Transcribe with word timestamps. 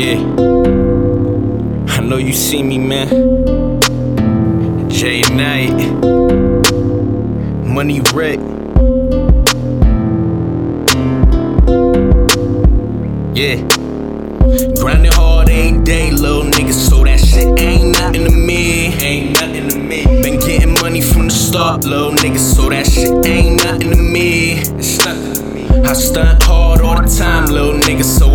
Yeah. 0.00 0.16
I 1.88 2.00
know 2.00 2.16
you 2.16 2.32
see 2.32 2.62
me, 2.62 2.78
man. 2.78 3.08
Jay 4.88 5.20
Knight. 5.20 5.76
Money 7.66 8.00
Rikk. 8.16 8.40
Yeah. 13.36 13.56
Grinding 14.80 15.12
hard 15.12 15.50
every 15.50 15.84
day, 15.84 16.10
little 16.12 16.44
nigga, 16.44 16.72
so 16.72 17.04
that 17.04 17.20
shit 17.20 17.60
ain't 17.60 17.98
nothing 17.98 18.24
to 18.24 18.30
me. 18.30 18.94
Ain't 19.02 19.38
nothing 19.38 19.68
to 19.68 19.78
me. 19.78 20.04
Been 20.22 20.40
getting 20.40 20.72
money 20.80 21.02
from 21.02 21.28
the 21.28 21.34
start, 21.34 21.84
little 21.84 22.12
nigga, 22.12 22.38
so 22.38 22.70
that 22.70 22.86
shit 22.86 23.10
ain't 23.26 23.62
nothing 23.62 23.90
to 23.90 23.96
me. 23.96 24.62
It's 24.78 25.04
nothing 25.04 25.34
to 25.34 25.42
me. 25.42 25.68
I 25.86 25.92
stunt 25.92 26.42
hard 26.42 26.80
all 26.80 26.96
the 27.02 27.06
time, 27.06 27.50
little 27.50 27.74
nigga, 27.74 28.02
so 28.02 28.29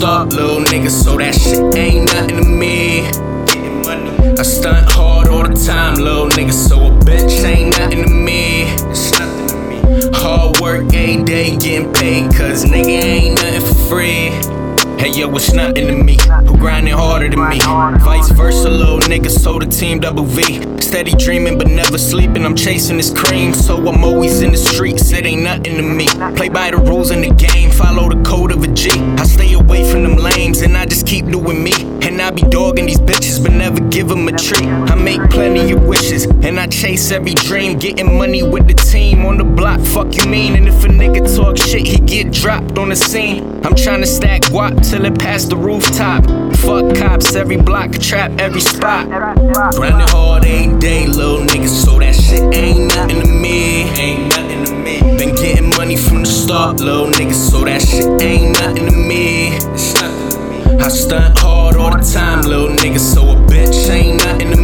start, 0.00 0.32
little 0.32 0.60
nigga, 0.60 0.88
so 0.88 1.18
that 1.18 1.34
shit 1.34 1.76
ain't 1.76 2.06
nothing 2.14 2.42
to 2.42 2.48
me. 2.48 3.06
I 4.38 4.42
stunt 4.42 4.90
hard 4.90 5.28
all 5.28 5.46
the 5.46 5.54
time, 5.54 5.96
little 5.96 6.26
nigga, 6.30 6.54
so 6.54 6.86
a 6.86 6.90
bitch 7.04 7.44
ain't 7.44 7.78
nothing 7.78 8.04
to 8.04 8.10
me. 8.10 8.62
It's 8.88 9.12
nothing 9.18 9.48
to 9.48 9.56
me. 9.68 10.10
Hard 10.14 10.58
work 10.58 10.84
every 10.94 11.22
day, 11.22 11.54
getting 11.54 11.92
paid, 11.92 12.34
cause 12.34 12.64
nigga 12.64 12.86
ain't 12.86 13.34
nothing 13.42 13.60
for 13.60 13.74
free. 13.90 14.30
Hey 15.00 15.12
yo, 15.12 15.34
it's 15.34 15.54
nothing 15.54 15.86
to 15.86 15.94
me. 15.94 16.18
Who 16.46 16.58
grinding 16.58 16.92
harder 16.92 17.30
than 17.30 17.48
me? 17.48 17.58
Vice 18.04 18.30
versa, 18.32 18.68
little 18.68 18.98
nigga, 18.98 19.30
so 19.30 19.58
the 19.58 19.64
team 19.64 19.98
double 19.98 20.24
V. 20.24 20.60
Steady 20.78 21.12
dreaming, 21.12 21.56
but 21.56 21.68
never 21.68 21.96
sleeping. 21.96 22.44
I'm 22.44 22.54
chasing 22.54 22.98
this 22.98 23.10
cream, 23.10 23.54
so 23.54 23.78
I'm 23.88 24.04
always 24.04 24.42
in 24.42 24.50
the 24.50 24.58
streets. 24.58 25.10
It 25.10 25.24
ain't 25.24 25.42
nothing 25.42 25.76
to 25.76 25.82
me. 25.82 26.06
Play 26.36 26.50
by 26.50 26.70
the 26.70 26.76
rules 26.76 27.12
in 27.12 27.22
the 27.22 27.30
game, 27.30 27.70
follow 27.70 28.10
the 28.10 28.22
code 28.28 28.52
of 28.52 28.62
a 28.62 28.68
G. 28.68 28.90
I 28.90 29.22
stay 29.22 29.54
away 29.54 29.90
from 29.90 30.02
them 30.02 30.16
lames, 30.16 30.60
and 30.60 30.76
I 30.76 30.84
just 30.84 31.06
keep 31.06 31.24
doing 31.24 31.64
me. 31.64 31.72
And 32.02 32.20
I 32.20 32.30
be 32.30 32.42
dogging 32.42 32.84
these 32.84 33.00
bitches, 33.00 33.42
but 33.42 33.52
never 33.52 33.80
give 33.80 34.08
them 34.08 34.28
a 34.28 34.32
treat. 34.32 34.68
I 34.68 34.96
make 34.96 35.22
plenty 35.30 35.72
of 35.72 35.82
wishes, 35.86 36.26
and 36.26 36.60
I 36.60 36.66
chase 36.66 37.10
every 37.10 37.32
dream. 37.32 37.78
Getting 37.78 38.18
money 38.18 38.42
with 38.42 38.68
the 38.68 38.74
team 38.74 39.24
on 39.24 39.38
the 39.38 39.44
block. 39.44 39.80
Fuck 39.80 40.14
you 40.14 40.28
mean? 40.28 40.56
And 40.56 40.68
if 40.68 40.84
a 40.84 40.88
get 42.22 42.32
dropped 42.32 42.78
on 42.78 42.90
the 42.90 42.96
scene. 42.96 43.64
I'm 43.64 43.74
trying 43.74 44.00
to 44.00 44.06
stack 44.06 44.42
guap 44.42 44.74
till 44.88 45.04
it 45.04 45.18
past 45.18 45.50
the 45.50 45.56
rooftop. 45.56 46.24
Fuck 46.56 46.96
cops, 46.96 47.34
every 47.34 47.56
block, 47.56 47.92
trap, 47.92 48.30
every 48.38 48.60
spot. 48.60 49.08
Grinding 49.74 50.08
hard 50.08 50.44
every 50.44 50.78
day, 50.78 51.06
little 51.06 51.38
nigga, 51.38 51.68
so 51.68 51.98
that 51.98 52.14
shit 52.14 52.42
ain't 52.54 52.94
nothing 52.94 53.22
to 53.22 53.28
me. 53.28 53.84
Ain't 53.98 54.28
nothing 54.36 54.64
to 54.66 54.74
me. 54.74 55.00
Been 55.16 55.34
getting 55.34 55.70
money 55.70 55.96
from 55.96 56.20
the 56.20 56.28
start, 56.28 56.80
little 56.80 57.06
nigga, 57.06 57.34
so 57.34 57.64
that 57.64 57.80
shit 57.80 58.20
ain't 58.20 58.52
nothing 58.60 58.86
to 58.86 58.96
me. 58.96 59.56
It's 59.56 59.94
nothing 59.94 60.30
to 60.30 60.76
me. 60.76 60.84
I 60.84 60.88
stunt 60.88 61.38
hard 61.38 61.76
all 61.76 61.96
the 61.96 62.02
time, 62.02 62.42
little 62.42 62.68
nigga, 62.68 62.98
so 62.98 63.22
a 63.30 63.36
bitch 63.48 63.88
ain't 63.88 64.18
nothing 64.24 64.50
to 64.50 64.56
me. 64.56 64.59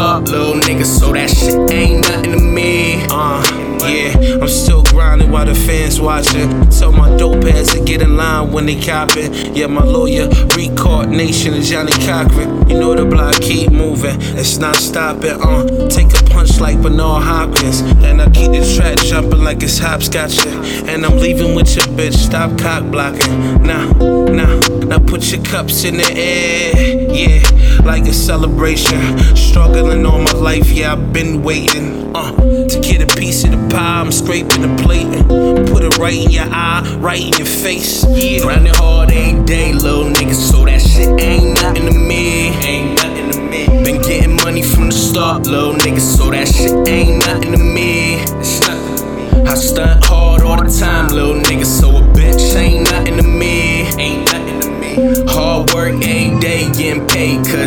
Start, 0.00 0.30
little 0.30 0.54
nigga, 0.54 0.86
so 0.86 1.12
that 1.12 1.28
shit 1.28 1.70
ain't 1.70 2.08
nothing 2.08 2.32
to 2.32 2.38
me. 2.40 3.04
Uh, 3.10 3.44
yeah, 3.86 4.40
I'm 4.40 4.48
still 4.48 4.82
grinding 4.84 5.30
while 5.30 5.44
the 5.44 5.54
fans 5.54 6.00
watching. 6.00 6.48
Tell 6.70 6.90
my 6.90 7.14
dope 7.18 7.44
ass 7.44 7.74
to 7.74 7.84
get 7.84 8.00
in 8.00 8.16
line 8.16 8.50
when 8.50 8.64
they 8.64 8.80
copping. 8.80 9.54
Yeah, 9.54 9.66
my 9.66 9.84
lawyer, 9.84 10.26
Record 10.56 11.10
Nation 11.10 11.52
and 11.52 11.62
Johnnie 11.62 11.92
Cochran. 12.06 12.66
You 12.70 12.80
know 12.80 12.94
the 12.94 13.04
block 13.04 13.42
keep 13.42 13.72
moving, 13.72 14.16
it's 14.38 14.56
not 14.56 14.76
stopping. 14.76 15.36
Uh, 15.38 15.88
take 15.90 16.08
a 16.18 16.24
punch 16.30 16.60
like 16.60 16.80
Bernard 16.80 17.22
Hopkins, 17.22 17.82
and 18.02 18.22
I 18.22 18.30
keep 18.30 18.52
the 18.52 18.74
track 18.74 18.96
jumping 19.04 19.44
like 19.44 19.62
it's 19.62 19.78
hopscotching. 19.78 20.88
And 20.88 21.04
I'm 21.04 21.18
leaving 21.18 21.54
with 21.54 21.76
your 21.76 21.84
bitch, 21.88 22.14
stop 22.14 22.58
cock 22.58 22.90
blocking. 22.90 23.62
Now, 23.64 23.92
now, 24.32 24.58
now 24.88 24.98
put 24.98 25.30
your 25.30 25.44
cups 25.44 25.84
in 25.84 25.98
the 25.98 26.10
air, 26.10 27.12
yeah, 27.12 27.42
like 27.84 28.04
a 28.06 28.12
celebration. 28.12 29.18
Struggling 29.36 30.06
all 30.06 30.20
my 30.20 30.32
life, 30.32 30.70
yeah, 30.70 30.92
I've 30.92 31.12
been 31.12 31.42
waiting. 31.42 32.14
Uh, 32.14 32.32
to 32.68 32.80
get 32.80 33.02
a 33.02 33.16
piece 33.16 33.44
of 33.44 33.50
the 33.50 33.68
pie, 33.68 34.00
I'm 34.00 34.12
scraping 34.12 34.62
the 34.62 34.82
plate 34.82 35.06
and 35.06 35.68
put 35.68 35.84
it 35.84 35.96
right 35.98 36.14
in 36.14 36.30
your 36.30 36.46
eye, 36.46 36.82
right 37.00 37.20
in 37.20 37.32
your 37.34 37.46
face. 37.46 38.04
Yeah. 38.08 38.42
Grinding 38.42 38.74
hard 38.74 39.10
every 39.12 39.44
day, 39.44 39.72
little 39.72 40.04
nigga, 40.04 40.34
so 40.34 40.64
that 40.64 40.80
shit 40.80 41.20
ain't 41.20 41.60
nothing 41.62 41.86
to 41.86 41.98
me. 41.98 42.48
Ain't 42.48 43.02
nothing 43.02 43.30
to 43.32 43.40
me. 43.40 43.66
Been 43.84 44.02
getting 44.02 44.36
money 44.36 44.62
from 44.62 44.86
the 44.86 44.92
start, 44.92 45.46
little 45.46 45.74
nigga, 45.74 46.00
so 46.00 46.30
that 46.30 46.48
shit 46.48 46.88
ain't 46.88 47.26
nothing 47.26 47.52
to 47.52 47.58
me. 47.58 48.22
It's 48.38 48.60
nothing 48.66 48.96
to 48.96 49.36
me. 49.36 49.48
I 49.48 49.54
stunt 49.54 50.04
hard 50.04 50.42
all 50.42 50.62
the 50.62 50.70
time, 50.70 51.08
little 51.08 51.29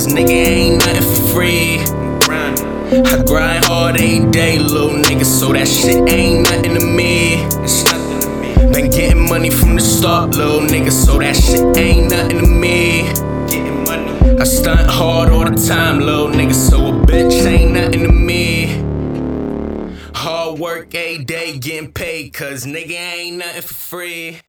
cause 0.00 0.14
nigga 0.14 0.30
ain't 0.30 0.78
nothing 0.78 1.02
for 1.02 1.28
free. 1.34 1.78
I 2.90 3.22
grind 3.26 3.64
hard 3.66 4.00
every 4.00 4.30
day, 4.30 4.58
little 4.58 4.96
nigga, 4.96 5.26
so 5.26 5.52
that 5.52 5.68
shit 5.68 6.08
ain't 6.08 6.44
nothing 6.44 6.74
to 6.74 6.80
me. 6.80 7.36
Been 8.72 8.90
getting 8.90 9.28
money 9.28 9.50
from 9.50 9.74
the 9.74 9.82
start, 9.82 10.34
little 10.36 10.60
nigga, 10.60 10.90
so 10.90 11.18
that 11.18 11.36
shit 11.36 11.76
ain't 11.76 12.10
nothing 12.10 12.38
to 12.38 12.46
me. 12.46 13.10
I 14.40 14.44
stunt 14.44 14.88
hard 14.88 15.28
all 15.28 15.44
the 15.44 15.56
time, 15.68 16.00
little 16.00 16.28
nigga, 16.28 16.54
so 16.54 16.78
a 16.86 16.92
bitch 16.92 17.44
ain't 17.44 17.72
nothing 17.72 18.04
to 18.04 18.12
me. 18.12 18.68
Hard 20.14 20.58
work 20.58 20.94
a 20.94 21.18
day, 21.18 21.58
getting 21.58 21.92
paid, 21.92 22.32
cause 22.32 22.64
nigga 22.64 22.92
ain't 22.92 23.36
nothing 23.36 23.62
for 23.62 23.74
free. 23.74 24.40